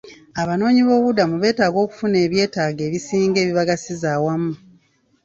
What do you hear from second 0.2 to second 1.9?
Abanoonyiboobubudamu beetaaga